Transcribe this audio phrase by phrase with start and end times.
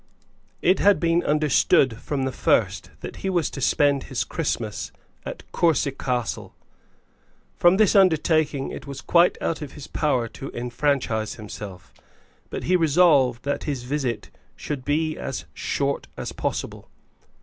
[0.63, 4.91] It had been understood from the first that he was to spend his Christmas
[5.27, 6.55] at Courcy Castle.
[7.55, 11.93] From this undertaking it was quite out of his power to enfranchise himself:
[12.49, 16.89] but he resolved that his visit should be as short as possible.